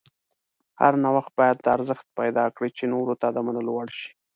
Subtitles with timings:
[0.81, 4.09] هر نوښت باید ارزښت پیدا کړي چې نورو ته د منلو وړ شي.